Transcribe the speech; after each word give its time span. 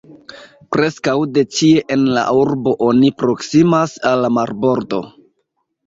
Preskaŭ 0.75 1.13
de 1.35 1.43
ĉie 1.59 1.83
en 1.97 2.07
la 2.17 2.25
urbo 2.39 2.75
oni 2.89 3.15
proksimas 3.23 3.97
al 4.13 4.23
la 4.27 4.35
marbordo. 4.41 5.09